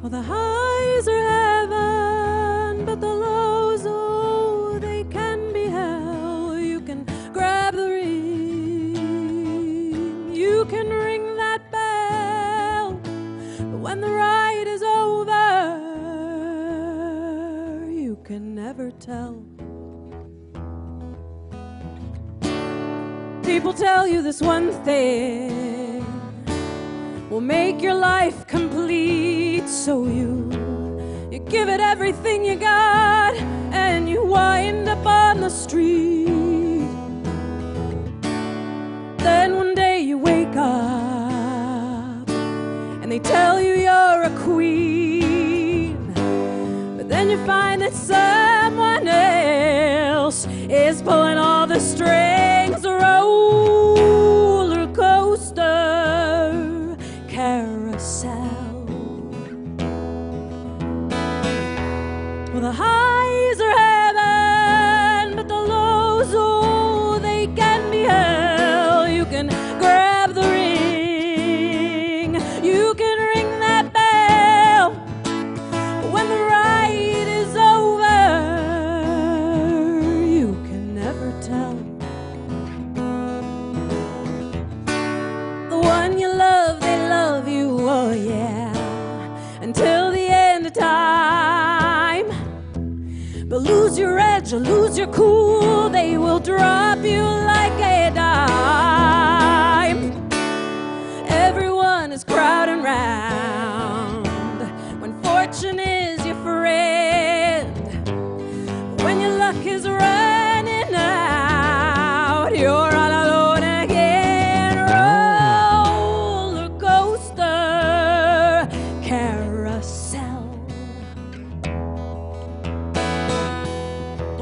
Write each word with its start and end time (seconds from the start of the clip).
Well, 0.00 0.10
the 0.10 0.22
highs 0.22 1.08
are 1.08 1.28
heaven, 1.28 2.84
but 2.86 3.00
the 3.00 3.08
lows, 3.08 3.84
oh, 3.84 4.78
they 4.80 5.02
can 5.04 5.52
be 5.52 5.64
hell. 5.64 6.56
You 6.56 6.80
can 6.80 7.04
grab 7.32 7.74
the 7.74 7.88
ring, 7.90 8.94
you 10.32 10.64
can 10.66 10.88
ring 10.88 11.36
that 11.36 11.68
bell, 11.72 13.00
but 13.58 13.80
when 13.80 14.00
the 14.00 14.10
ride 14.10 14.68
is 14.68 14.84
over, 14.84 15.32
you 17.90 18.16
can 18.22 18.54
never 18.54 18.92
tell. 18.92 19.44
People 23.52 23.74
tell 23.74 24.06
you 24.08 24.22
this 24.22 24.40
one 24.40 24.72
thing 24.82 26.02
will 27.28 27.42
make 27.42 27.82
your 27.82 27.92
life 27.92 28.46
complete. 28.46 29.68
So 29.68 30.06
you 30.06 30.48
you 31.30 31.38
give 31.38 31.68
it 31.68 31.78
everything 31.78 32.46
you 32.46 32.56
got, 32.56 33.34
and 33.74 34.08
you 34.08 34.24
wind 34.24 34.88
up 34.88 35.04
on 35.04 35.42
the 35.42 35.50
street. 35.50 36.88
Then 39.18 39.56
one 39.56 39.74
day 39.74 40.00
you 40.00 40.16
wake 40.16 40.56
up, 40.56 42.28
and 43.02 43.12
they 43.12 43.18
tell 43.18 43.60
you 43.60 43.74
you're 43.74 44.22
a 44.22 44.32
queen. 44.46 46.14
But 46.96 47.10
then 47.10 47.28
you 47.28 47.36
find 47.44 47.82
that 47.82 47.92
someone 47.92 49.06
else 49.06 50.46
is 50.70 51.02
pulling 51.02 51.36
all 51.36 51.66
the 51.66 51.80
strings. 51.80 52.41
But 93.52 93.64
lose 93.64 93.98
your 93.98 94.18
edge 94.18 94.54
lose 94.54 94.96
your 94.96 95.08
cool, 95.08 95.90
they 95.90 96.16
will 96.16 96.38
drop 96.38 97.04
you 97.04 97.20
like 97.20 97.78
a 97.82 98.10
dime. 98.14 100.00
Everyone 101.28 102.12
is 102.12 102.24
crowding 102.24 102.82
round 102.82 103.31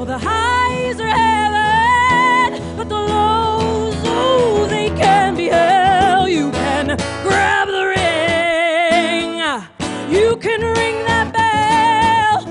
Well, 0.00 0.06
the 0.06 0.16
highs 0.16 0.98
are 0.98 1.08
heaven, 1.08 2.58
but 2.74 2.88
the 2.88 2.94
lows, 2.94 3.94
oh, 4.06 4.66
they 4.70 4.88
can 4.88 5.36
be 5.36 5.48
hell. 5.48 6.26
You 6.26 6.50
can 6.52 6.96
grab 7.22 7.68
the 7.68 7.84
ring, 7.84 9.42
you 10.10 10.36
can 10.38 10.62
ring 10.62 11.04
that 11.04 11.34
bell. 11.34 12.46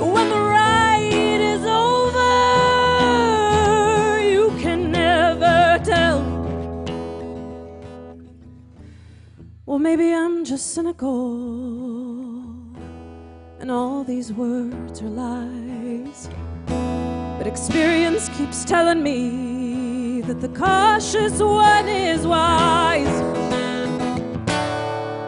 When 0.00 0.30
the 0.30 0.40
ride 0.40 1.42
is 1.42 1.62
over, 1.66 2.22
you 4.22 4.50
can 4.58 4.90
never 4.90 5.78
tell. 5.84 6.24
Well, 9.66 9.78
maybe 9.78 10.10
I'm 10.10 10.42
just 10.46 10.72
cynical, 10.72 12.05
and 13.60 13.70
all 13.70 14.04
these 14.04 14.32
words 14.32 15.00
are 15.02 15.08
lies. 15.08 16.28
But 16.66 17.46
experience 17.46 18.28
keeps 18.30 18.64
telling 18.64 19.02
me 19.02 20.20
that 20.22 20.40
the 20.40 20.48
cautious 20.48 21.40
one 21.40 21.88
is 21.88 22.26
wise. 22.26 23.20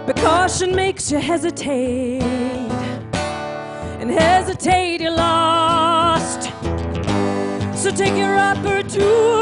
But 0.07 0.17
caution 0.17 0.75
makes 0.75 1.11
you 1.11 1.19
hesitate, 1.19 2.23
and 4.01 4.11
hesitate 4.11 5.01
you're 5.01 5.11
lost. 5.11 6.51
So 7.77 7.91
take 7.91 8.17
your 8.17 8.37
opportunities 8.37 9.38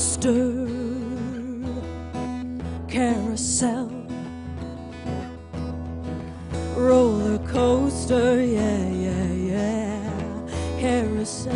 coaster 0.00 0.66
carousel 2.88 3.90
roller 6.74 7.36
coaster, 7.46 8.42
yeah, 8.42 8.88
yeah, 8.88 9.32
yeah. 9.52 10.00
Carousel, 10.80 11.52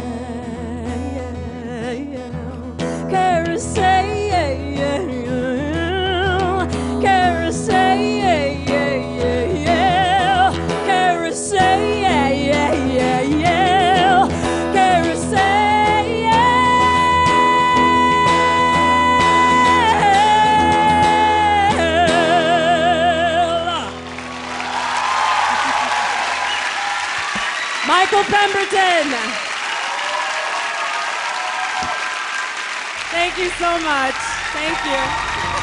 Michael 27.86 28.24
Pemberton. 28.24 29.12
Thank 33.10 33.38
you 33.38 33.50
so 33.60 33.78
much. 33.80 34.14
Thank 34.52 34.78
you. 34.86 35.53